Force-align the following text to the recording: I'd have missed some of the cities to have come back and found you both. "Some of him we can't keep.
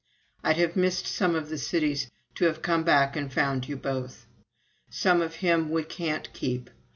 I'd 0.43 0.57
have 0.57 0.75
missed 0.75 1.05
some 1.05 1.35
of 1.35 1.49
the 1.49 1.59
cities 1.59 2.09
to 2.33 2.45
have 2.45 2.63
come 2.63 2.83
back 2.83 3.15
and 3.15 3.31
found 3.31 3.69
you 3.69 3.77
both. 3.77 4.25
"Some 4.89 5.21
of 5.21 5.35
him 5.35 5.69
we 5.69 5.83
can't 5.83 6.33
keep. 6.33 6.71